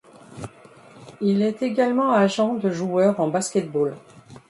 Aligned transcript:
Il 1.21 1.43
est 1.43 1.61
également 1.61 2.11
agent 2.11 2.55
de 2.55 2.71
joueurs 2.71 3.19
en 3.19 3.27
basketball. 3.27 3.93